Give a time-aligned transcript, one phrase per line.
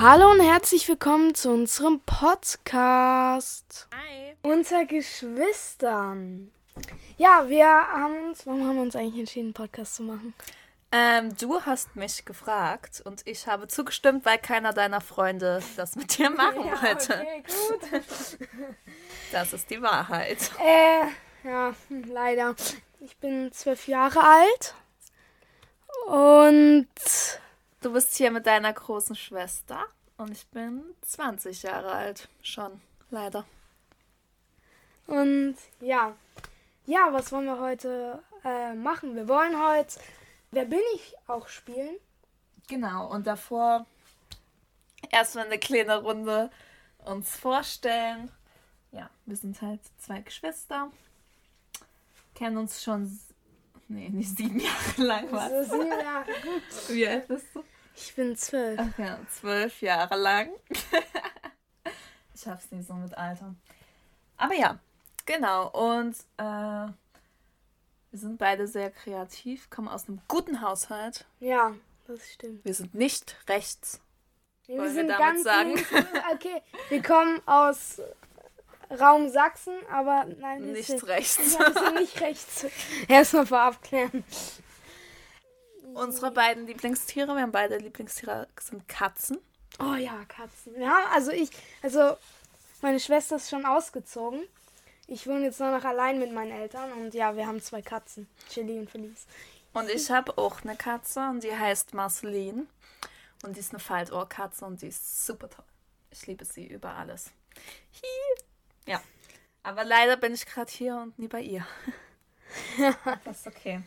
[0.00, 3.88] Hallo und herzlich willkommen zu unserem Podcast.
[3.92, 4.36] Hi.
[4.42, 6.52] Unter Geschwistern.
[7.16, 10.34] Ja, wir haben uns, warum haben wir uns eigentlich entschieden, einen Podcast zu machen?
[10.92, 16.16] Ähm, du hast mich gefragt und ich habe zugestimmt, weil keiner deiner Freunde das mit
[16.16, 17.14] dir machen wollte.
[17.14, 18.48] Okay, gut.
[19.32, 20.52] Das ist die Wahrheit.
[20.64, 21.74] äh, ja,
[22.06, 22.54] leider.
[23.00, 24.74] Ich bin zwölf Jahre alt
[26.06, 26.86] und
[27.80, 29.84] Du bist hier mit deiner großen Schwester
[30.16, 32.28] und ich bin 20 Jahre alt.
[32.42, 33.44] Schon, leider.
[35.06, 36.14] Und ja,
[36.86, 39.14] ja, was wollen wir heute äh, machen?
[39.14, 39.98] Wir wollen heute
[40.50, 41.96] Wer bin ich auch spielen.
[42.68, 43.84] Genau, und davor
[45.10, 46.50] erstmal eine kleine Runde
[47.04, 48.32] uns vorstellen.
[48.92, 50.90] Ja, wir sind halt zwei Geschwister,
[52.34, 53.27] kennen uns schon, s-
[53.88, 55.68] nee, nicht sieben Jahre lang, was?
[55.68, 56.26] So sieben Jahre.
[56.42, 56.88] Gut.
[56.88, 57.64] Wie alt bist du?
[57.94, 58.80] Ich bin zwölf.
[58.80, 60.50] Ach ja, zwölf Jahre lang.
[62.34, 63.54] ich schaff's nicht so mit Alter.
[64.36, 64.78] Aber ja,
[65.26, 65.68] genau.
[65.70, 66.92] Und äh,
[68.10, 71.26] wir sind beide sehr kreativ, kommen aus einem guten Haushalt.
[71.40, 71.74] Ja,
[72.06, 72.64] das stimmt.
[72.64, 74.00] Wir sind nicht rechts.
[74.66, 75.74] Wir wir sind damit ganz sagen?
[75.74, 75.92] links.
[76.34, 78.00] Okay, wir kommen aus
[78.90, 81.56] Raum Sachsen, aber nein, Nicht sind, rechts.
[81.58, 82.66] Ja, nicht rechts.
[83.08, 84.24] Erstmal vorab klären.
[85.94, 89.38] Unsere beiden Lieblingstiere, wir haben beide Lieblingstiere, sind Katzen.
[89.78, 90.80] Oh ja, Katzen.
[90.80, 91.50] Ja, also ich,
[91.82, 92.16] also
[92.82, 94.42] meine Schwester ist schon ausgezogen.
[95.06, 98.28] Ich wohne jetzt nur noch allein mit meinen Eltern und ja, wir haben zwei Katzen,
[98.50, 99.26] Chili und Felice.
[99.72, 102.66] Und ich habe auch eine Katze und die heißt Marceline.
[103.44, 105.64] Und die ist eine Faltohrkatze und die ist super toll.
[106.10, 107.30] Ich liebe sie über alles.
[108.02, 108.42] Hi.
[108.88, 109.00] Ja.
[109.62, 111.66] Aber leider bin ich gerade hier und nie bei ihr.
[113.24, 113.82] das ist okay.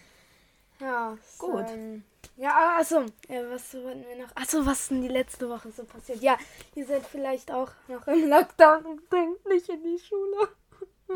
[0.80, 1.66] Ja, Gut.
[1.70, 2.04] Ähm,
[2.38, 4.36] ja, achso, äh, was wollten wir noch?
[4.36, 6.22] Achso, was ist denn die letzte Woche so passiert?
[6.22, 6.38] Ja,
[6.76, 10.50] ihr seid vielleicht auch noch im Lockdown und bringt nicht in die Schule.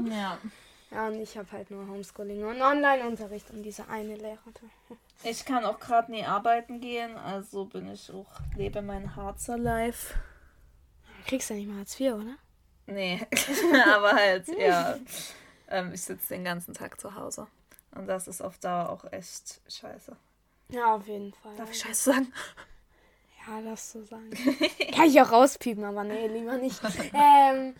[0.09, 0.38] Ja.
[0.91, 4.53] Ja, und ich habe halt nur Homeschooling und Online-Unterricht und diese eine Lehrerin.
[5.24, 10.13] Ich kann auch gerade nie arbeiten gehen, also bin ich auch, lebe mein Harzer Life.
[11.18, 12.38] Du kriegst ja nicht mal Hartz IV, oder?
[12.88, 13.25] Nee,
[13.94, 14.97] aber halt, ja.
[15.68, 17.47] Ähm, ich sitze den ganzen Tag zu Hause.
[17.96, 20.16] Und das ist auf Dauer auch echt scheiße.
[20.69, 21.56] Ja, auf jeden Fall.
[21.56, 22.34] Darf ich scheiße sagen?
[23.47, 24.29] Ja, darfst du sagen.
[24.95, 26.79] Kann ich auch rauspiepen, aber nee, lieber nicht.
[27.13, 27.74] ähm,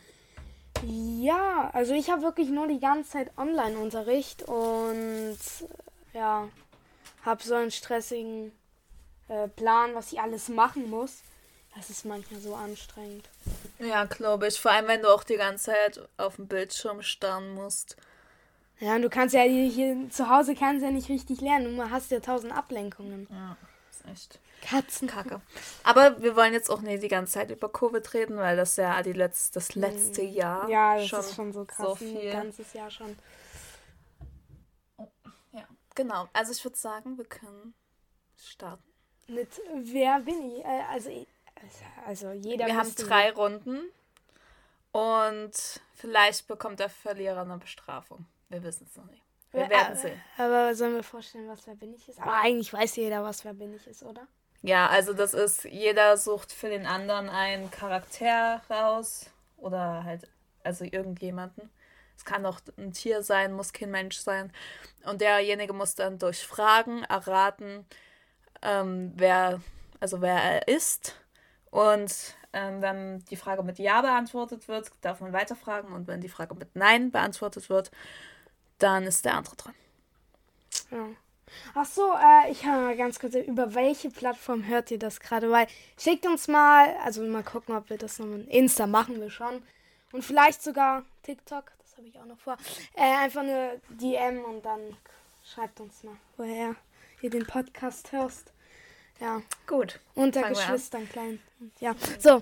[0.84, 5.38] ja, also ich habe wirklich nur die ganze Zeit Online-Unterricht und
[6.14, 6.48] äh, ja,
[7.24, 8.52] habe so einen stressigen
[9.28, 11.22] äh, Plan, was ich alles machen muss.
[11.76, 13.28] Das ist manchmal so anstrengend.
[13.80, 14.60] Ja, glaube ich.
[14.60, 17.98] Vor allem, wenn du auch die ganze Zeit auf dem Bildschirm starren musst.
[18.80, 21.76] Ja, und du kannst ja hier, hier zu Hause kannst ja nicht richtig lernen.
[21.78, 23.28] Du hast ja tausend Ablenkungen.
[23.32, 23.58] Ja,
[23.90, 25.08] ist echt Katzen.
[25.08, 25.42] kacke.
[25.84, 29.02] Aber wir wollen jetzt auch nicht die ganze Zeit über Covid reden, weil das ja
[29.04, 31.86] die letz das letzte Jahr Ja, das schon, ist schon so krass.
[31.86, 32.32] so ein viel.
[32.32, 33.18] ganzes Jahr schon.
[35.52, 36.28] Ja, genau.
[36.34, 37.74] Also ich würde sagen, wir können
[38.38, 38.84] starten.
[39.28, 39.50] Mit
[39.84, 40.64] wer bin ich?
[40.64, 41.28] Äh, also, ich-
[42.06, 43.90] also jeder wir haben drei Runden
[44.92, 45.54] und
[45.94, 48.26] vielleicht bekommt der Verlierer eine Bestrafung.
[48.50, 49.24] Wir wissen es noch nicht.
[49.52, 50.22] Wir werden sehen.
[50.38, 52.22] Aber sollen wir vorstellen, was wer bin ich ist?
[52.22, 54.28] Aber eigentlich weiß jeder, was wer bin ich ist, oder?
[54.62, 60.28] Ja, also das ist, jeder sucht für den anderen einen Charakter raus oder halt,
[60.64, 61.70] also irgendjemanden.
[62.18, 64.52] Es kann auch ein Tier sein, muss kein Mensch sein.
[65.06, 67.86] Und derjenige muss dann durch Fragen erraten,
[68.62, 69.62] ähm, wer,
[70.00, 71.16] also wer er ist.
[71.76, 75.92] Und ähm, wenn die Frage mit Ja beantwortet wird, darf man weiterfragen.
[75.92, 77.92] Und wenn die Frage mit Nein beantwortet wird,
[78.80, 79.74] dann ist der andere dran.
[80.90, 81.06] Ja.
[81.74, 85.52] Ach so, äh, ich habe mal ganz kurz, über welche Plattform hört ihr das gerade?
[85.52, 85.68] Weil
[86.00, 89.62] schickt uns mal, also mal gucken, ob wir das noch in Insta machen wir schon.
[90.14, 92.56] Und vielleicht sogar TikTok, das habe ich auch noch vor.
[92.94, 94.80] Äh, einfach eine DM und dann
[95.44, 96.76] schreibt uns mal, woher
[97.22, 98.55] ihr den Podcast hörst.
[99.20, 100.00] Ja, Gut.
[100.14, 100.56] unter Fangen.
[100.56, 101.42] Geschwistern klein.
[101.80, 102.42] Ja, so.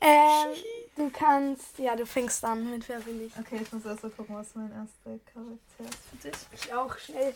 [0.00, 0.54] Ähm,
[0.96, 3.36] du kannst, ja, du fängst an mit Wer bin ich?
[3.36, 6.38] Okay, ich muss erst mal gucken, was mein erster Charakter ist für dich.
[6.52, 7.34] Ich auch schnell.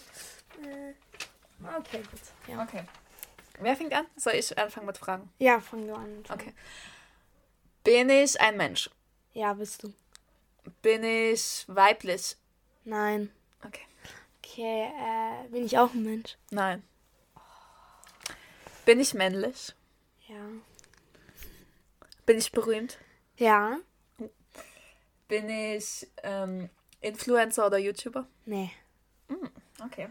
[0.63, 0.95] Äh,
[1.79, 2.21] okay, gut.
[2.47, 2.63] Ja.
[2.63, 2.85] Okay.
[3.61, 4.07] Wer fängt an?
[4.17, 5.29] Soll ich anfangen mit Fragen?
[5.39, 6.25] ja, fang du an.
[6.31, 6.53] Okay.
[7.85, 8.89] Bin ich ein Mensch?
[9.35, 9.93] Ja, bist du.
[10.83, 12.37] Bin ich weiblich?
[12.85, 13.33] Nein.
[13.65, 13.83] Okay.
[14.39, 16.37] Okay, äh, bin ich auch ein Mensch?
[16.51, 16.83] Nein.
[18.85, 19.75] Bin ich männlich?
[20.29, 20.49] Ja.
[22.27, 22.99] Bin ich berühmt?
[23.37, 23.79] Ja?
[25.29, 26.69] Bin ich ähm,
[27.01, 28.27] Influencer oder YouTuber?
[28.45, 28.71] Nee.
[29.85, 30.09] Okay.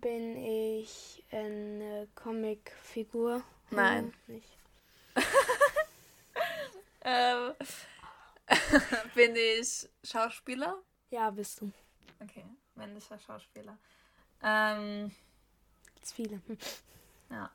[0.00, 3.42] Bin ich eine Comicfigur?
[3.70, 4.14] Nein.
[4.26, 4.48] Hm, nicht.
[7.02, 7.54] ähm,
[9.14, 10.82] bin ich Schauspieler?
[11.10, 11.70] Ja, bist du.
[12.20, 13.76] Okay, männlicher Schauspieler.
[14.42, 15.10] Ähm,
[15.94, 16.40] Gibt's viele.
[17.30, 17.50] Ja.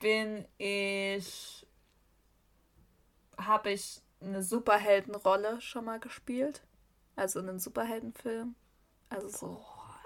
[0.00, 1.66] Bin ich.
[3.38, 6.62] Habe ich eine Superheldenrolle schon mal gespielt?
[7.16, 8.54] Also in einem Superheldenfilm?
[9.08, 9.64] Also so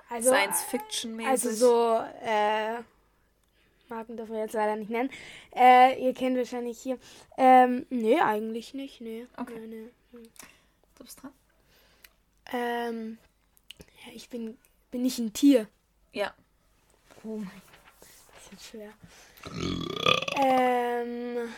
[0.09, 1.31] Also, Science-Fiction-mäßig?
[1.31, 2.83] Also so, äh,
[3.89, 5.11] Marken dürfen wir jetzt leider nicht nennen.
[5.55, 6.99] Äh, ihr kennt wahrscheinlich hier.
[7.37, 9.27] Ähm, nee, eigentlich nicht, nee.
[9.37, 9.59] Okay.
[9.59, 10.29] Nee, nee.
[10.97, 11.33] Du bist dran?
[12.53, 13.19] Ähm,
[14.07, 14.59] ja, ich bin,
[14.91, 15.69] bin ich ein Tier?
[16.13, 16.33] Ja.
[17.25, 17.63] Oh mein
[18.55, 18.93] Wird schwer.
[20.37, 21.53] ähm,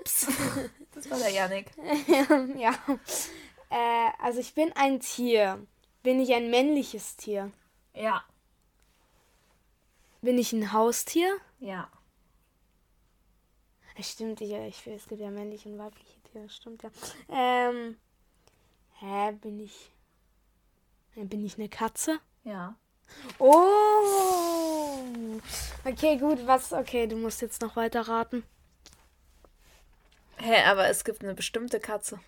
[0.00, 0.26] Ups.
[0.94, 1.70] Das war der Janik.
[2.58, 2.74] ja.
[3.70, 5.66] Äh, also ich bin ein Tier.
[6.02, 7.50] Bin ich ein männliches Tier?
[7.94, 8.22] Ja.
[10.20, 11.38] Bin ich ein Haustier?
[11.60, 11.90] Ja.
[13.96, 16.90] Es stimmt, ich, ich, es gibt ja männliche und weibliche Tiere, stimmt ja.
[17.30, 17.96] Ähm,
[19.00, 19.90] hä, bin ich,
[21.14, 22.20] bin ich eine Katze?
[22.44, 22.76] Ja.
[23.38, 24.51] Oh!
[25.84, 28.44] Okay, gut, was, okay, du musst jetzt noch weiter raten.
[30.38, 32.20] Hä, aber es gibt eine bestimmte Katze.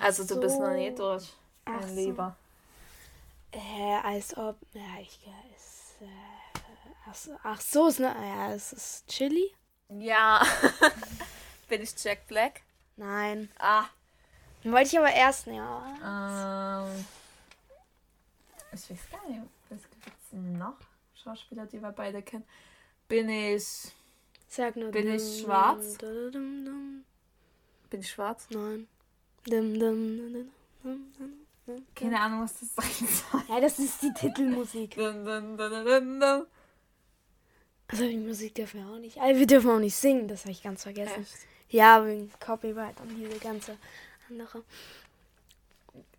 [0.00, 0.96] Also du bist noch nie so.
[0.96, 1.32] durch,
[1.64, 1.94] mein Ach so.
[1.94, 2.36] Lieber.
[3.52, 5.18] Äh, als ob, ja, ich,
[5.56, 6.58] es, äh,
[7.08, 9.50] ach so, ach so, ist ne, ja, es ist Chili?
[9.88, 10.44] Ja.
[11.68, 12.60] Bin ich Jack Black?
[12.96, 13.48] Nein.
[13.58, 13.84] Ah.
[14.64, 16.84] Wollte ich aber erst, ja.
[16.84, 17.04] Ähm.
[18.72, 20.76] Ich weiß gar nicht, was gibt es noch?
[21.26, 22.44] Schauspieler, die wir beide kennen.
[23.08, 23.92] Bin ich.
[24.48, 24.92] Sag nur.
[24.92, 25.98] Bin ich schwarz?
[25.98, 27.04] Bin
[27.92, 28.46] ich schwarz?
[28.50, 28.86] Nein.
[31.94, 33.42] Keine Ahnung, was das sein soll.
[33.48, 34.96] Ja, das ist die Titelmusik.
[37.88, 39.16] Also die Musik dürfen wir auch nicht.
[39.16, 41.22] Also wir dürfen auch nicht singen, das habe ich ganz vergessen.
[41.22, 41.36] Echt?
[41.68, 43.78] Ja, wegen Copyright und diese ganze
[44.28, 44.64] andere.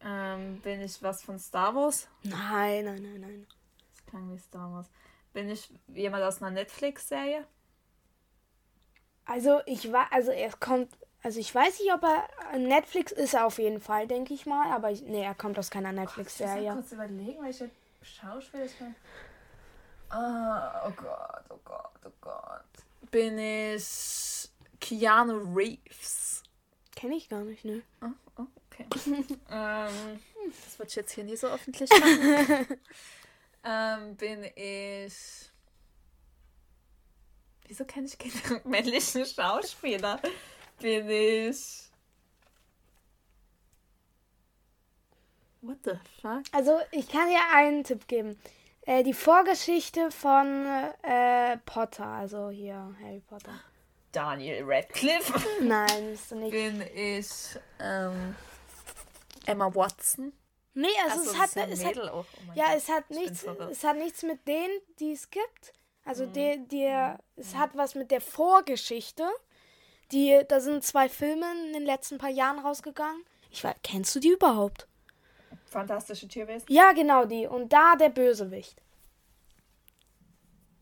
[0.02, 2.08] Ähm, bin ich was von Star Wars?
[2.24, 3.46] Nein, nein, nein, nein.
[4.08, 4.88] Klang wie Star Wars.
[5.34, 7.46] Bin ich jemand aus einer Netflix-Serie?
[9.26, 10.90] Also ich war, also er kommt,
[11.22, 14.72] also ich weiß nicht, ob er Netflix ist er auf jeden Fall, denke ich mal,
[14.72, 16.74] aber ich, nee, er kommt aus keiner Ich muss Netflix-Serie.
[16.74, 17.70] kurz überlegen, welche
[18.02, 18.96] Schauspieler ich bin.
[20.10, 23.12] Ah, oh Gott, oh Gott, oh Gott.
[23.12, 24.50] Bin ich
[24.80, 26.44] Keanu Reeves?
[26.96, 27.82] Kenne ich gar nicht, ne?
[28.02, 28.08] Oh,
[28.38, 28.86] oh, okay.
[29.52, 32.68] ähm, das wird jetzt hier nie so öffentlich machen.
[33.64, 35.52] ähm, bin ich.
[37.68, 40.20] Wieso kenne ich keine männlichen Schauspieler?
[40.80, 41.84] Bin ich.
[45.62, 46.44] What the fuck?
[46.52, 48.40] Also ich kann dir einen Tipp geben.
[48.82, 50.66] Äh, die Vorgeschichte von
[51.04, 53.60] äh, Potter, also hier Harry Potter.
[54.14, 55.34] Daniel Radcliffe.
[55.62, 56.52] Nein, bist du nicht.
[56.52, 57.28] Bin ich
[57.82, 58.36] ähm,
[59.46, 60.32] Emma Watson?
[60.80, 61.98] Nee, also Achso, es hat, ja es hat.
[62.14, 65.74] Oh mein Ja, es hat nichts, es hat nichts mit denen, die es gibt.
[66.06, 66.34] Also Mhm.
[66.34, 69.28] die, die, es hat was mit der Vorgeschichte.
[70.12, 73.24] Die, da sind zwei Filme in den letzten paar Jahren rausgegangen.
[73.50, 74.88] Ich weiß, kennst du die überhaupt?
[75.66, 76.66] Fantastische Tierwesen.
[76.70, 77.48] Ja, genau die.
[77.48, 78.80] Und da der Bösewicht.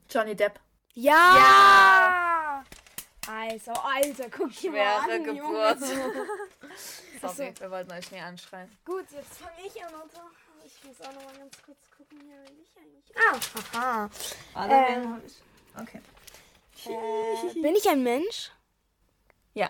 [0.10, 0.60] Johnny Depp.
[0.94, 2.64] Ja!
[3.28, 5.78] Also, Alter, guck dir mal Schwere an, Geburt.
[7.30, 8.70] Sorry, wir wollten euch nie anschreien.
[8.86, 10.26] Gut, jetzt fange ich an, oder?
[10.66, 13.74] Ich muss auch noch mal ganz kurz gucken, hier bin ich eigentlich.
[13.74, 14.10] Ah, haha.
[14.54, 15.22] Alle Ähm.
[15.26, 15.34] ich?
[15.80, 16.02] Okay.
[16.88, 18.52] Äh, bin ich ein Mensch?
[19.54, 19.70] Ja.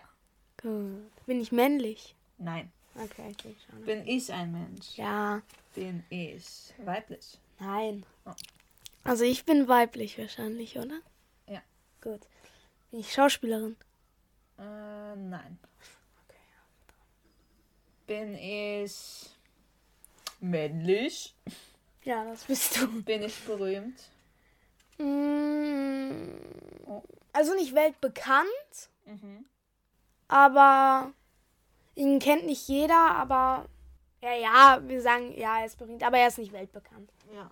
[0.62, 1.12] Gut.
[1.26, 2.16] Bin ich männlich?
[2.38, 2.72] Nein.
[2.96, 3.84] Okay, okay, schade.
[3.84, 4.96] Bin ich ein Mensch?
[4.98, 5.42] Ja,
[5.74, 7.38] Bin ich weiblich?
[7.60, 8.06] nein.
[8.26, 8.32] Oh.
[9.04, 11.00] Also ich bin weiblich wahrscheinlich, oder?
[11.48, 11.62] Ja.
[12.02, 12.22] Gut.
[12.92, 13.76] Bin ich Schauspielerin?
[14.58, 15.60] Äh, nein.
[18.08, 19.30] Bin ich
[20.40, 21.34] männlich?
[22.04, 23.02] Ja, das bist du.
[23.04, 24.00] Bin ich berühmt?
[24.98, 26.36] Mm,
[26.88, 27.02] Oh.
[27.34, 29.46] Also nicht weltbekannt, Mhm.
[30.28, 31.12] aber
[31.96, 33.66] ihn kennt nicht jeder, aber
[34.22, 37.12] ja, ja, wir sagen, ja, er ist berühmt, aber er ist nicht weltbekannt.
[37.34, 37.50] Ja.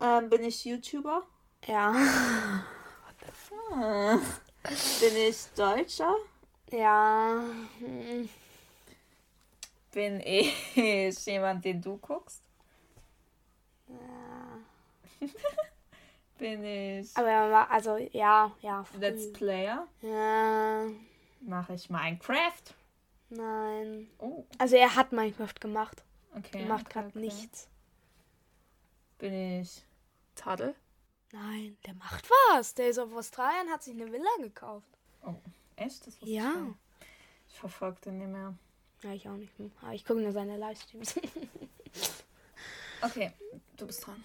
[0.00, 1.22] Ähm, bin ich YouTuber?
[1.66, 1.92] Ja.
[5.00, 6.14] Bin ich Deutscher?
[6.70, 7.42] Ja.
[9.92, 12.42] Bin ich jemand, den du guckst?
[13.88, 15.26] ja.
[16.38, 18.84] Bin ich Aber er also ja, ja.
[18.98, 19.88] Let's Player?
[20.02, 20.86] Ja,
[21.40, 22.74] Mache ich Minecraft?
[23.30, 24.08] nein.
[24.18, 26.04] Oh, Also er hat Minecraft gemacht.
[26.36, 26.62] okay.
[26.62, 27.18] Er macht okay, gerade okay.
[27.18, 27.68] nichts.
[29.18, 29.82] Bin ich
[30.36, 30.74] Tadel?
[31.32, 32.74] Nein, der macht was.
[32.74, 34.88] Der ist auf Australien, hat sich eine Villa gekauft.
[35.26, 35.34] Oh.
[35.76, 36.06] Echt?
[36.06, 36.74] Das Ja.
[37.48, 38.54] Ich verfolge den nicht mehr.
[39.02, 39.56] Ja, ich auch nicht.
[39.58, 39.70] Hm.
[39.82, 41.14] Aber ich gucke nur seine Livestreams.
[43.00, 43.32] Okay,
[43.76, 44.24] du bist dran.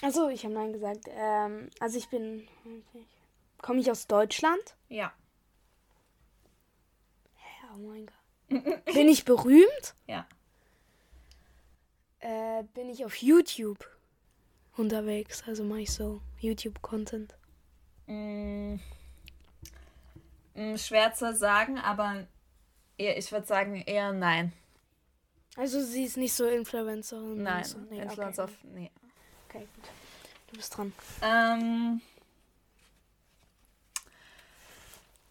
[0.00, 1.08] Achso, ich habe Nein gesagt.
[1.08, 2.46] Ähm, also ich bin.
[3.58, 4.62] Komme ich aus Deutschland?
[4.88, 5.12] Ja.
[7.36, 8.84] Ja, oh mein Gott.
[8.94, 9.94] Bin ich berühmt?
[10.06, 10.26] Ja.
[12.20, 13.88] Äh, bin ich auf YouTube
[14.76, 15.42] unterwegs?
[15.46, 17.34] Also mache ich so YouTube-Content.
[18.06, 18.76] Mm,
[20.54, 22.26] mm, schwer zu sagen, aber
[23.02, 24.52] eher, ich würde sagen eher nein.
[25.56, 27.42] Also sie ist nicht so Influencerin.
[27.42, 28.54] Nein, so, nee, Influencer okay.
[28.74, 28.90] Nee.
[29.48, 29.84] okay, gut.
[30.50, 30.92] Du bist dran.
[31.22, 32.00] Ähm,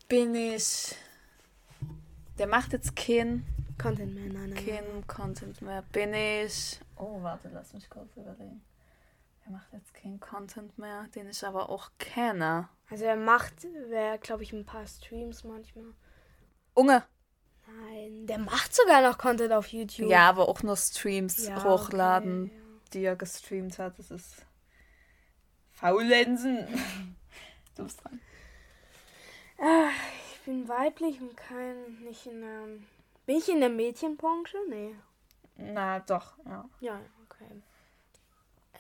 [0.07, 0.95] bin ich.
[2.37, 3.45] Der macht jetzt kein,
[3.81, 4.65] Content mehr, nein, nein.
[4.65, 5.07] kein nein.
[5.07, 5.83] Content mehr.
[5.91, 6.79] Bin ich.
[6.97, 8.61] Oh, warte, lass mich kurz überlegen.
[9.45, 12.69] Er macht jetzt kein Content mehr, den ich aber auch kenne.
[12.89, 13.53] Also er macht,
[13.87, 15.93] wer glaube ich ein paar Streams manchmal.
[16.73, 17.03] Unge.
[17.79, 20.09] Nein, der macht sogar noch Content auf YouTube.
[20.09, 22.89] Ja, aber auch nur Streams Ja, hochladen, okay, ja.
[22.93, 23.97] die er gestreamt hat.
[23.99, 24.45] Das ist.
[25.71, 26.67] Faulenzen.
[27.75, 28.19] du bist dran.
[29.59, 29.89] Ah,
[30.33, 32.67] ich bin weiblich und kein, nicht in der.
[33.25, 34.57] Bin ich in der Mädchenbranche?
[34.69, 34.95] Nee.
[35.57, 36.65] Na, doch, ja.
[36.79, 37.61] Ja, okay.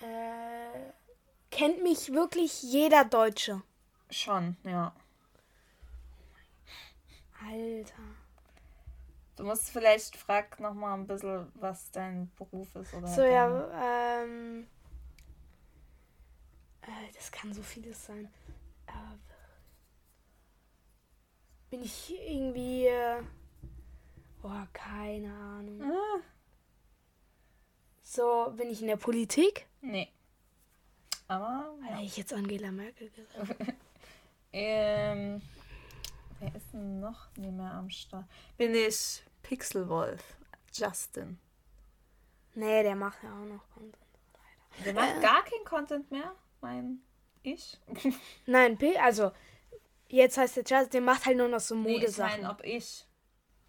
[0.05, 0.91] Äh,
[1.51, 3.61] kennt mich wirklich jeder Deutsche.
[4.09, 4.93] Schon, ja.
[7.47, 8.20] Alter.
[9.41, 13.07] Du musst vielleicht frag noch mal ein bisschen, was dein Beruf ist oder.
[13.07, 14.67] So, ja, ähm.
[16.83, 18.31] Äh, das kann so vieles sein.
[18.85, 18.91] Äh,
[21.71, 22.85] bin ich irgendwie.
[22.85, 23.23] Äh,
[24.43, 25.81] oh, keine Ahnung.
[25.91, 26.19] Ah,
[28.03, 29.65] So, bin ich in der Politik?
[29.81, 30.11] nee.
[31.27, 31.73] Aber.
[31.81, 31.95] Ja.
[31.95, 33.55] Hätte ich jetzt Angela Merkel gesagt.
[34.53, 35.41] Ähm,
[36.39, 38.25] wer ist denn noch nicht mehr am Start?
[38.57, 40.23] Bin ich Pixelwolf.
[40.71, 41.37] Justin.
[42.55, 43.97] Nee, der macht ja auch noch Content.
[44.85, 47.01] Der macht gar keinen Content mehr, mein
[47.43, 47.77] ich.
[48.45, 49.33] Nein, P also.
[50.07, 52.41] Jetzt heißt der Charles, der macht halt nur noch so Nee, ich Modesachen.
[52.43, 53.05] meine, ob ich.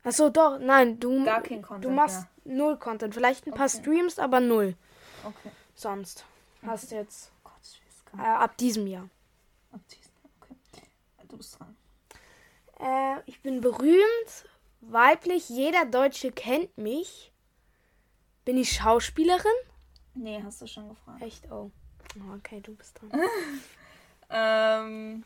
[0.04, 3.12] Achso, doch, nein, du, Gar kein Content du machst null Content.
[3.14, 3.78] Vielleicht ein paar Okay.
[3.80, 4.76] Streams, aber null.
[5.24, 5.50] Okay.
[5.74, 6.24] Sonst.
[6.64, 7.80] Hast du jetzt Gott, ich
[8.12, 8.40] äh, gar nicht.
[8.44, 9.08] ab diesem Jahr.
[9.72, 9.96] Ob die-
[10.40, 10.86] Okay.
[11.28, 11.76] Du bist dran.
[12.80, 14.44] Äh, ich bin berühmt,
[14.82, 17.32] weiblich, jeder Deutsche kennt mich.
[18.44, 19.50] Bin ich Schauspielerin?
[20.14, 21.22] Nee, hast du schon gefragt.
[21.22, 21.50] Echt?
[21.50, 21.70] Oh.
[22.18, 23.10] Oh, Okay, du bist dran.
[24.34, 25.24] Ähm.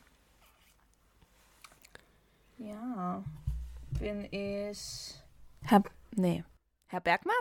[2.58, 3.22] Ja.
[4.00, 5.14] Bin ich.
[5.62, 5.82] Herr.
[6.16, 6.42] Nee.
[6.88, 7.34] Herr Bergmann?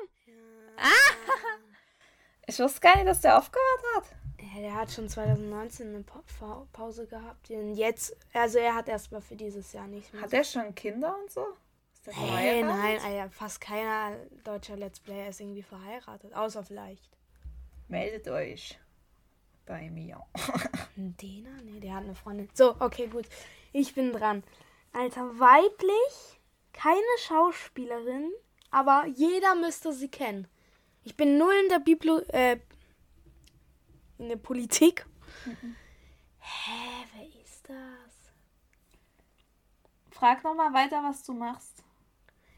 [0.77, 0.89] Ah!
[2.47, 4.03] Ich wusste gar nicht, dass der aufgehört hat.
[4.53, 7.49] Ja, der hat schon 2019 eine Pa- Pause gehabt.
[7.49, 10.21] Und jetzt, also er hat erstmal für dieses Jahr nicht mehr.
[10.21, 11.43] Hat er schon Kinder und so?
[12.05, 16.33] Ist Hey, nein, Alter, fast keiner deutscher Let's Player ist irgendwie verheiratet.
[16.35, 17.09] Außer vielleicht.
[17.87, 18.77] Meldet euch
[19.65, 20.21] bei mir.
[20.95, 21.49] Dena?
[21.63, 22.47] Nee, der hat eine Freundin.
[22.53, 23.25] So, okay, gut.
[23.73, 24.43] Ich bin dran.
[24.93, 26.39] Alter, weiblich,
[26.73, 28.31] keine Schauspielerin,
[28.69, 30.47] aber jeder müsste sie kennen.
[31.03, 32.59] Ich bin null in der Biblo äh,
[34.17, 35.05] in der Politik.
[36.39, 38.31] Hä, wer ist das?
[40.11, 41.84] Frag noch mal weiter, was du machst.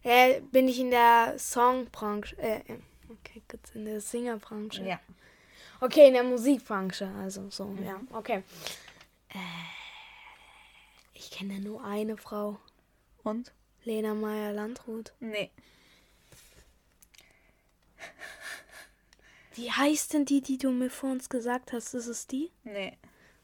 [0.08, 2.38] Äh, bin ich in der Songbranche.
[2.38, 2.62] Äh,
[3.10, 4.82] okay, gut, in der Singerbranche.
[4.84, 5.02] Ja.
[5.82, 8.42] Okay, in der Musikbranche, also so, ja, okay.
[9.28, 9.38] Äh,
[11.14, 12.58] ich kenne nur eine Frau,
[13.24, 13.52] Und?
[13.84, 15.12] Lena Meyer-Landrut.
[15.20, 15.52] Nee.
[19.56, 21.94] Wie heißt denn die, die du mir vor uns gesagt hast?
[21.94, 22.50] Ist es die?
[22.64, 22.98] Nee.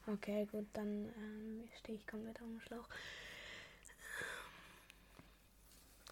[0.06, 2.88] Okay, gut, dann ähm, stehe ich komplett auf dem Schlauch.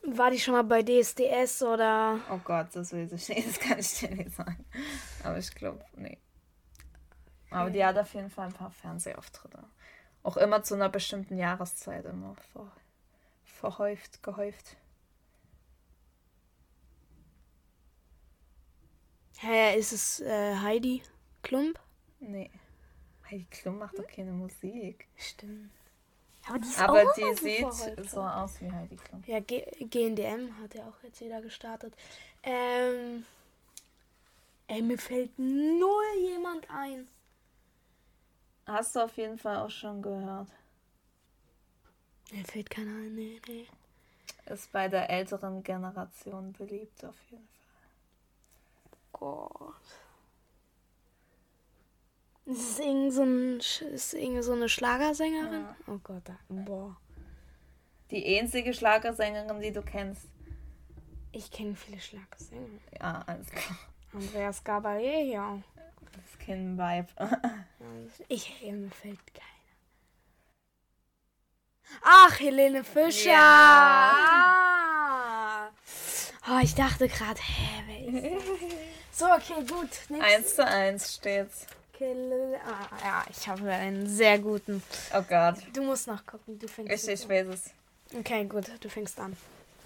[0.05, 2.19] War die schon mal bei DSDS oder?
[2.31, 3.49] Oh Gott, das weiß ich nicht.
[3.49, 4.65] Das kann ich dir nicht sagen.
[5.23, 6.19] Aber ich glaube, nee.
[7.51, 9.63] Aber die hat auf jeden Fall ein paar Fernsehauftritte.
[10.23, 12.71] Auch immer zu einer bestimmten Jahreszeit immer ver
[13.45, 14.77] verhäuft, gehäuft.
[19.39, 21.03] Hä, ist es äh, Heidi
[21.43, 21.79] Klump?
[22.19, 22.51] Nee.
[23.31, 25.07] Heidi Klum macht doch keine Musik.
[25.17, 25.71] Stimmt.
[26.49, 29.23] Aber die Aber die sieht so aus wie Heidi Klum.
[29.27, 31.95] Ja, G GNDM hat ja auch jetzt wieder gestartet.
[32.43, 33.25] Ähm.
[34.67, 37.07] Ey, mir fällt null jemand ein.
[38.67, 40.49] Hast du auf jeden Fall auch schon gehört.
[42.31, 43.67] Mir fällt keiner ein, nee, nee.
[44.47, 47.53] Ist bei der älteren Generation beliebt auf jeden Fall.
[49.13, 50.02] Gott.
[52.45, 55.63] Ist es irgend so, ein, ist irgend so eine Schlagersängerin?
[55.63, 55.77] Ja.
[55.87, 56.97] Oh Gott, boah.
[58.11, 60.29] Die einzige Schlagersängerin, die du kennst.
[61.31, 62.69] Ich kenne viele Schlagersänger.
[63.01, 63.79] Ja, alles klar.
[64.13, 65.63] Andreas Gabaret, ja.
[66.13, 67.09] Das ist kein Vibe.
[68.29, 69.47] Ich, mir fällt keiner.
[72.03, 73.31] Ach, Helene Fischer.
[73.31, 74.13] Ja.
[74.15, 75.71] Ah.
[76.51, 78.43] Oh, ich dachte gerade, hä, wer ist das?
[79.15, 79.91] So, okay, gut.
[80.09, 80.21] Nächstes.
[80.21, 81.67] eins zu eins steht's.
[82.01, 84.83] Ah, ja, ich habe einen sehr guten.
[85.15, 85.57] Oh Gott.
[85.73, 86.59] Du musst noch gucken.
[86.59, 87.71] Du fängst Ich, ich weiß es.
[88.19, 88.65] Okay, gut.
[88.81, 89.37] Du fängst an.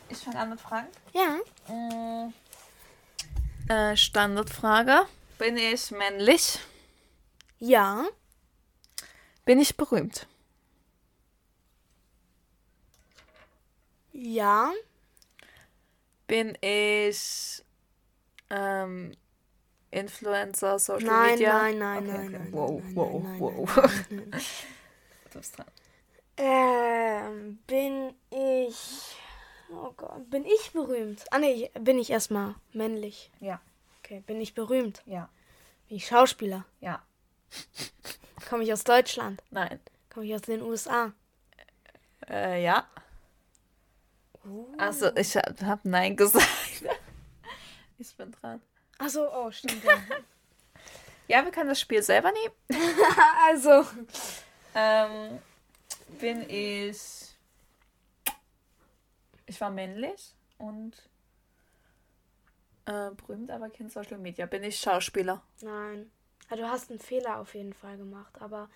[0.09, 0.87] Ich fange an mit Fragen.
[1.13, 1.39] Ja.
[1.73, 2.33] Mm.
[3.69, 5.07] Äh, Standardfrage.
[5.39, 6.59] Bin ich männlich?
[7.59, 8.07] Ja.
[9.45, 10.27] Bin ich berühmt?
[14.13, 14.73] Ja.
[16.27, 17.63] Bin ich
[18.49, 19.13] ähm,
[19.97, 21.53] Influencer, Social Nein, Media?
[21.59, 22.39] nein, nein, Okay, nein, okay.
[22.39, 23.69] nein, Wow, nein, wow, nein, wow.
[24.11, 24.31] nein.
[25.31, 25.67] Du bist dran.
[26.39, 29.17] Ähm, bin ich.
[29.71, 31.25] Oh Gott, bin ich berühmt?
[31.31, 33.31] Ah, nee, bin ich erstmal männlich.
[33.41, 33.61] Ja,
[34.05, 35.03] Okay, bin ich berühmt?
[35.07, 35.29] ja,
[35.89, 36.65] Bin ich Schauspieler?
[36.81, 37.03] ja.
[38.49, 39.43] Komme ich aus Deutschland?
[39.51, 39.81] Nein.
[40.13, 41.13] Komme ich aus den USA?
[42.29, 42.87] Äh, ja.
[44.79, 46.47] Also, ich hab, hab Nein gesagt.
[47.99, 48.61] ich bin dran.
[48.99, 49.85] Achso, oh, stimmt.
[49.85, 49.93] Ja.
[51.29, 52.55] Ja, wir können das Spiel selber nehmen.
[53.49, 53.85] also,
[54.77, 55.41] Ähm,
[56.21, 57.35] bin ich.
[59.47, 60.93] Ich war männlich und
[62.85, 64.47] äh, berühmt, aber kein Social Media.
[64.47, 65.43] Bin ich Schauspieler?
[65.63, 66.11] nein.
[66.49, 68.69] Ah, du hast einen Fehler auf jeden Fall gemacht, aber.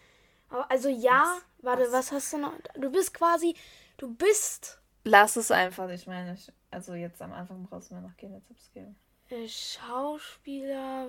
[0.48, 1.92] aber also, ja, warte, was?
[1.92, 2.12] Was?
[2.12, 2.52] hast du noch?
[2.74, 3.54] Du bist quasi.
[3.96, 5.88] Du bist Lass es einfach.
[5.90, 8.96] Ich meine, ich, also jetzt am Anfang brauchst du mir noch keine Tipps geben.
[9.30, 11.08] Äh, Schauspieler.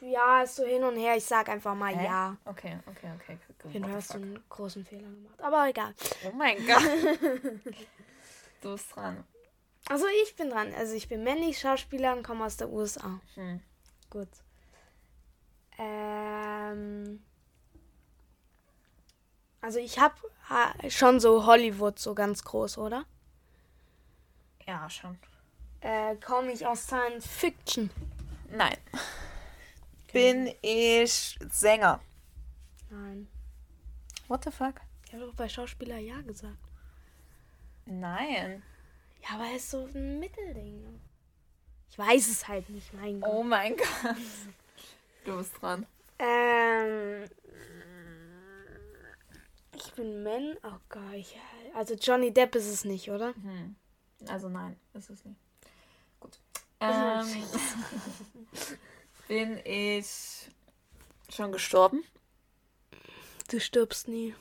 [0.00, 1.16] Ja, ist so hin und her.
[1.16, 2.04] Ich sag einfach mal Hä?
[2.04, 2.36] ja.
[2.44, 3.38] Okay, okay, okay.
[3.72, 4.22] The hast du fuck?
[4.22, 5.40] einen großen Fehler gemacht.
[5.42, 5.94] Aber egal.
[6.26, 6.82] Oh mein Gott.
[8.62, 9.24] du bist dran.
[9.88, 10.72] Also ich bin dran.
[10.74, 13.20] Also ich bin männlich Schauspieler und komme aus der USA.
[13.34, 13.60] Hm.
[14.08, 14.28] Gut.
[15.78, 17.22] Ähm.
[19.60, 20.14] Also ich habe
[20.88, 23.04] schon so Hollywood so ganz groß, oder?
[24.66, 25.18] Ja, schon.
[25.80, 27.90] Äh, komme ich aus Science Fiction?
[28.50, 28.76] Nein.
[30.12, 32.00] Bin ich Sänger?
[32.90, 33.28] Nein.
[34.28, 34.74] What the fuck?
[35.06, 36.58] Ich habe doch bei Schauspieler ja gesagt.
[37.86, 38.62] Nein.
[39.22, 41.00] Ja, aber es ist so ein Mittelding.
[41.90, 43.30] Ich weiß es halt nicht, mein Gott.
[43.32, 44.16] Oh mein Gott.
[45.24, 45.86] Du bist dran.
[46.18, 47.24] Ähm.
[49.74, 50.56] Ich bin Men.
[50.62, 51.14] Oh Gott.
[51.14, 51.36] Ich,
[51.74, 53.34] also Johnny Depp ist es nicht, oder?
[53.34, 53.76] Hm.
[54.28, 55.40] Also nein, ist es nicht.
[56.80, 57.44] Also- Ähm,
[59.28, 60.48] bin ich
[61.34, 62.02] schon gestorben?
[63.48, 64.34] Du stirbst nie.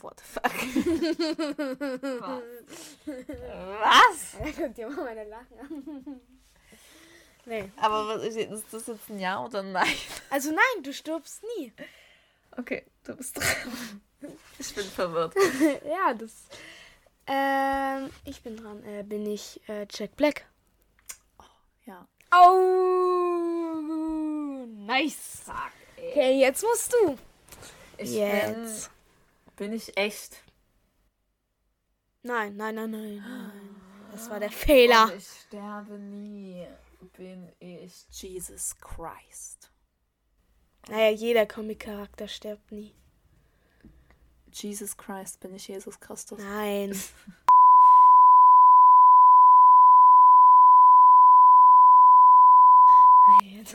[0.00, 0.54] What the fuck?
[2.20, 2.42] Was?
[4.40, 4.56] Was?
[4.56, 6.20] Guck dir mal meine Lachen an.
[7.44, 7.70] nee.
[7.76, 9.92] Aber was ist, jetzt- ist das jetzt ein Ja oder ein Nein?
[10.30, 11.72] Also nein, du stirbst nie.
[12.56, 14.00] Okay, du bist dran.
[14.58, 15.34] Ich bin verwirrt.
[15.84, 16.44] ja, das.
[17.32, 18.82] Ähm, ich bin dran.
[18.82, 20.46] Äh, bin ich äh, Jack Black?
[21.86, 22.08] Ja.
[22.32, 23.76] Oh,
[24.66, 25.44] nice.
[25.96, 27.16] Okay, jetzt musst du.
[27.98, 28.90] Ich Jetzt.
[29.56, 30.42] bin, bin ich echt.
[32.22, 33.76] Nein, nein, nein, nein, nein.
[34.10, 35.04] Das war der Fehler.
[35.04, 36.66] Und ich sterbe nie.
[37.16, 39.70] Bin ich Jesus Christ.
[40.88, 42.94] Naja, jeder Comic-Charakter stirbt nie.
[44.52, 46.38] Jesus Christ, bin ich Jesus Christus.
[46.38, 46.88] Nein.
[46.90, 47.14] Jetzt-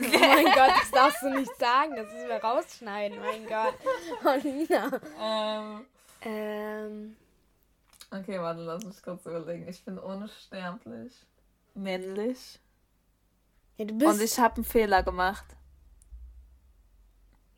[0.00, 1.96] Oh mein Gott, das darfst du nicht sagen.
[1.96, 3.18] Das müssen wir rausschneiden.
[3.20, 3.74] Mein Gott.
[4.24, 5.22] Oh.
[5.22, 5.86] Ähm,
[6.22, 7.16] Ähm,
[8.10, 9.68] okay, warte, lass mich kurz überlegen.
[9.68, 11.12] Ich bin unsterblich.
[11.74, 12.58] Männlich.
[13.78, 14.22] ja, du Und bist.
[14.22, 15.44] ich habe einen Fehler gemacht.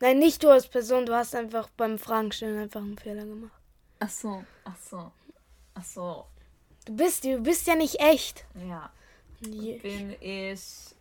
[0.01, 1.05] Nein, nicht du als Person.
[1.05, 3.51] Du hast einfach beim Fragen stellen einfach einen Fehler gemacht.
[3.99, 5.11] Ach so, ach so.
[5.73, 6.25] Ach so.
[6.85, 8.45] Du bist, du bist ja nicht echt.
[8.67, 8.91] Ja.
[9.41, 10.95] Je- Bin ich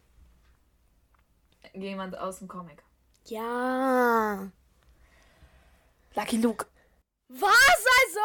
[1.74, 2.82] jemand aus dem Comic.
[3.26, 4.50] Ja.
[6.14, 6.66] Lucky Luke.
[7.28, 8.20] Was also?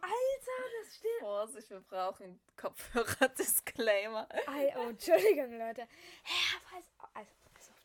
[0.00, 1.20] Alter, das stimmt.
[1.20, 4.28] Vorsicht, wir brauchen Kopfhörer-Disclaimer.
[4.76, 5.82] Oh, Entschuldigung, Leute.
[6.22, 6.84] Hä, weiß,
[7.14, 7.30] also,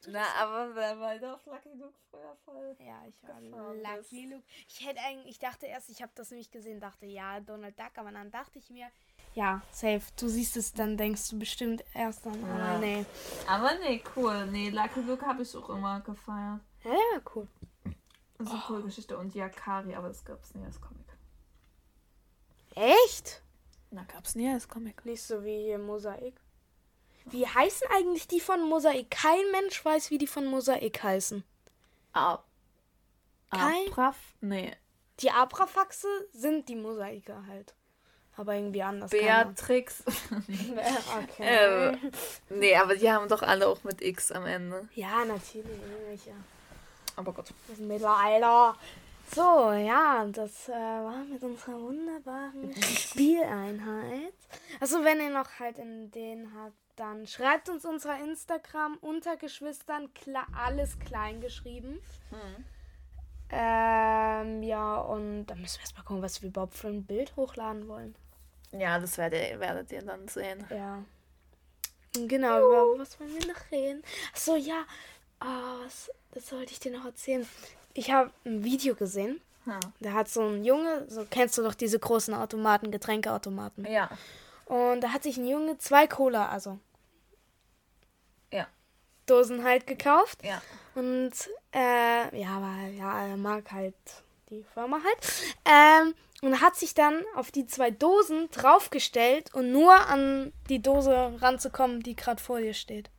[0.07, 2.75] Na, aber wer war auf Lucky Luke früher voll?
[2.79, 4.43] Ja, ich war Lucky Luke.
[4.67, 7.91] Ich hätte eigentlich, ich dachte erst, ich habe das nämlich gesehen, dachte, ja, Donald Duck,
[7.97, 8.87] aber dann dachte ich mir,
[9.33, 10.01] ja, safe.
[10.19, 12.77] Du siehst es, dann denkst du bestimmt erst dann, aber Ja.
[12.79, 13.05] nee.
[13.47, 14.45] Aber nee, cool.
[14.47, 16.59] Nee, Lucky Luke habe ich auch immer gefeiert.
[16.83, 17.47] Ja, ja, cool.
[18.37, 19.17] Das ist eine coole Geschichte.
[19.17, 21.05] Und Yakari, aber das gab es nie als Comic.
[22.75, 23.41] Echt?
[23.91, 25.05] Na, gab's nie als Comic.
[25.05, 26.39] Nicht so wie hier Mosaik.
[27.25, 29.09] Wie heißen eigentlich die von Mosaik?
[29.11, 31.43] Kein Mensch weiß, wie die von Mosaik heißen.
[32.13, 32.39] Ah.
[33.51, 34.17] Kein- Abraf?
[34.41, 34.73] Nee.
[35.19, 37.73] Die Abrafaxe sind die Mosaike halt.
[38.37, 39.11] Aber irgendwie anders.
[39.11, 40.03] Beatrix.
[41.23, 41.43] Okay.
[41.43, 41.97] äh,
[42.49, 44.87] nee, aber die haben doch alle auch mit X am Ende.
[44.95, 45.65] Ja, natürlich.
[45.81, 46.31] irgendwelche.
[47.17, 47.45] Aber gut.
[47.67, 48.75] Das Mittelalter.
[49.33, 54.33] So, ja, das äh, war mit unserer wunderbaren Spieleinheit.
[54.79, 60.13] Also, wenn ihr noch halt in den habt, dann schreibt uns unser Instagram unter Geschwistern
[60.13, 61.99] kla alles klein geschrieben.
[62.29, 62.65] Hm.
[63.49, 67.87] Ähm, ja, und dann müssen wir erstmal gucken, was wir überhaupt für ein Bild hochladen
[67.87, 68.13] wollen.
[68.71, 70.63] Ja, das werdet, werdet ihr dann sehen.
[70.69, 71.03] Ja.
[72.13, 74.03] Genau, über was wollen wir noch reden?
[74.31, 74.83] Achso, ja.
[75.39, 77.47] Ah, was, das sollte ich dir noch erzählen.
[77.95, 79.41] Ich habe ein Video gesehen.
[79.65, 79.79] Ja.
[80.01, 83.91] Da hat so ein Junge, so kennst du doch diese großen Automaten, Getränkeautomaten.
[83.91, 84.07] Ja.
[84.65, 86.77] Und da hat sich ein Junge zwei Cola, also.
[89.25, 90.43] Dosen halt gekauft.
[90.43, 90.61] Ja.
[90.95, 91.31] Und
[91.73, 93.95] äh, ja, weil ja, er mag halt
[94.49, 95.53] die Firma halt.
[95.65, 101.37] Ähm, und hat sich dann auf die zwei Dosen draufgestellt und nur an die Dose
[101.39, 103.09] ranzukommen, die gerade vor ihr steht.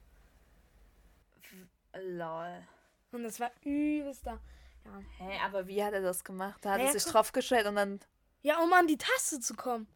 [1.94, 2.66] Lol.
[3.12, 4.40] Und das war übelster.
[4.84, 5.00] Ja.
[5.18, 6.58] Hä, aber wie hat er das gemacht?
[6.62, 8.00] Da hat er sich draufgestellt und dann.
[8.42, 9.86] ja, um an die Taste zu kommen.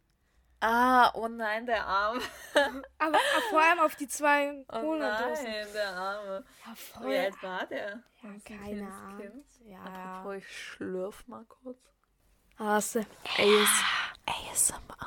[0.59, 2.21] Ah, oh nein, der Arme.
[2.97, 3.19] Aber
[3.51, 5.43] vor allem auf die zwei Oh Cola-Dosen.
[5.45, 6.45] nein, der Arme.
[6.65, 7.17] Ja, Wie voll.
[7.17, 8.03] alt war der?
[8.23, 9.43] Ja, keine Ahnung.
[9.65, 11.77] Ja, Apropos, ich schlürf mal kurz.
[12.57, 12.99] Hast du.
[12.99, 13.83] AS
[14.25, 14.97] ASMR.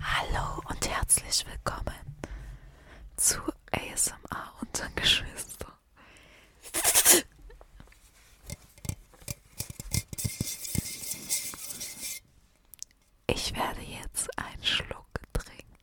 [0.00, 1.94] Hallo und herzlich willkommen
[3.16, 3.40] zu
[3.72, 5.72] ASMR unter Geschwister.
[13.26, 15.76] Ich werde jetzt einen Schluck trinken.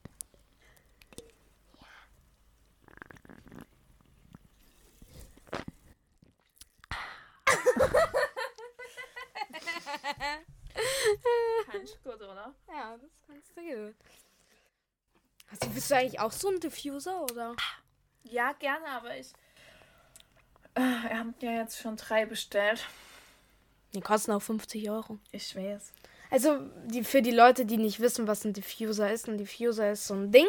[11.71, 12.53] Kein gut, oder?
[12.67, 13.95] Ja, das kannst du gut.
[15.51, 17.55] Also bist du eigentlich auch so ein Diffuser, oder?
[18.23, 19.31] Ja, gerne, aber ich.
[20.75, 22.85] Äh, Wir haben ja jetzt schon drei bestellt.
[23.93, 25.19] Die kosten auch 50 Euro.
[25.31, 25.93] Ich weiß.
[26.31, 30.07] Also die, für die Leute, die nicht wissen, was ein Diffuser ist, ein Diffuser ist
[30.07, 30.47] so ein Ding.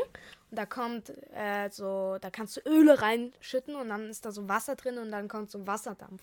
[0.50, 4.48] Und da kommt äh, so, da kannst du Öle reinschütten und dann ist da so
[4.48, 6.22] Wasser drin und dann kommt so Wasserdampf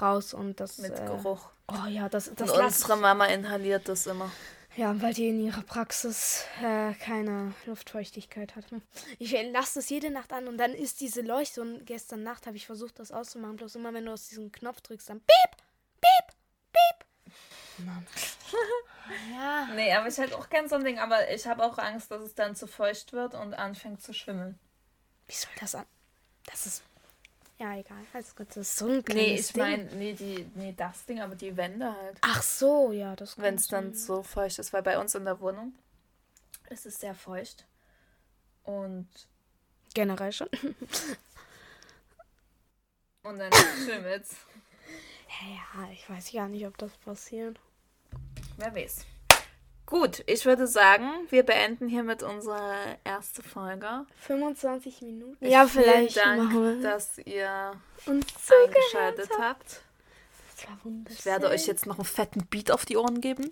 [0.00, 0.78] raus und das.
[0.78, 1.50] Mit äh, Geruch.
[1.68, 4.30] Oh ja, das, das Und unsere Mama inhaliert das immer.
[4.76, 8.70] Ja, weil die in ihrer Praxis äh, keine Luftfeuchtigkeit hat.
[8.70, 8.82] Hm.
[9.18, 12.56] Ich lasse das jede Nacht an und dann ist diese Leuchte und gestern Nacht habe
[12.56, 13.56] ich versucht, das auszumachen.
[13.56, 15.56] Bloß immer, wenn du aus diesem Knopf drückst, dann piep,
[16.00, 16.36] piep,
[16.72, 17.86] piep.
[17.86, 18.06] Mann.
[19.32, 19.68] ja.
[19.74, 22.22] Nee, aber ich hätte auch gern so ein Ding, aber ich habe auch Angst, dass
[22.22, 24.58] es dann zu feucht wird und anfängt zu schwimmeln.
[25.26, 25.86] Wie soll das an?
[26.46, 26.82] Das ist.
[27.60, 27.98] Ja, egal.
[28.14, 28.48] Alles gut.
[28.48, 29.62] Das ist so ein Nee, kleines ich Ding.
[29.62, 32.16] meine, nee, die, nee, das Ding, aber die Wände halt.
[32.22, 35.38] Ach so, ja, das Wenn es dann so feucht ist, weil bei uns in der
[35.40, 35.74] Wohnung
[36.70, 37.66] ist es sehr feucht.
[38.64, 39.06] Und,
[39.92, 40.48] Generell schon.
[43.24, 43.52] und dann
[43.84, 44.36] schimmelt's.
[45.28, 47.58] Ja, ich weiß gar nicht, ob das passiert.
[48.56, 49.04] Wer weiß.
[49.90, 54.06] Gut, ich würde sagen, wir beenden hiermit unsere erste Folge.
[54.20, 55.44] 25 Minuten.
[55.44, 57.72] Ja, vielleicht Vielen Dank, dass ihr
[58.06, 59.82] uns eingeschaltet habt.
[60.54, 61.18] Das war wunderschön.
[61.18, 63.50] Ich werde euch jetzt noch einen fetten Beat auf die Ohren geben.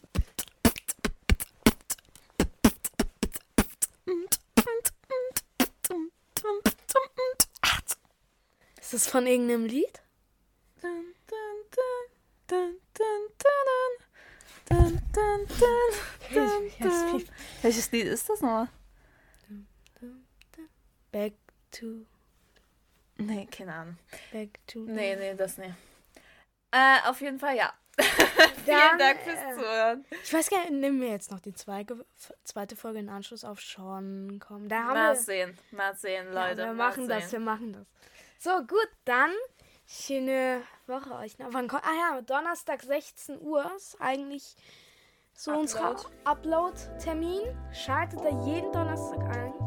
[8.81, 10.01] Ist das von irgendeinem Lied?
[17.63, 18.69] Welches Lied ist das nochmal?
[21.11, 21.35] Back
[21.71, 22.05] to,
[23.17, 23.97] Nee, keine Ahnung.
[24.33, 24.81] back to.
[24.81, 25.75] Nee, nee, das nicht.
[26.71, 27.73] Äh, auf jeden Fall ja.
[28.65, 30.05] Vielen Dank fürs äh, Zuhören.
[30.23, 32.05] Ich weiß gar nicht, nehmen wir jetzt noch die zweite,
[32.45, 34.69] zweite Folge in Anschluss auf Sean kommen.
[34.69, 36.59] Da haben Mal wir, sehen, mal sehen, ja, Leute.
[36.59, 37.41] wir mal machen das, sehen.
[37.41, 37.87] wir machen das.
[38.39, 39.33] So, gut, dann
[39.89, 41.39] schöne Woche euch.
[41.39, 41.49] noch.
[41.53, 44.57] Wann kommt, ah ja, Donnerstag 16 Uhr ist eigentlich
[45.35, 46.09] so unser Upload.
[46.25, 47.43] Upload-Termin.
[47.73, 49.58] Schaltet da jeden Donnerstag ein.